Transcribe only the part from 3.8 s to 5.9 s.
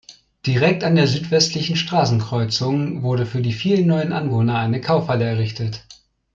neuen Anwohner eine Kaufhalle errichtet.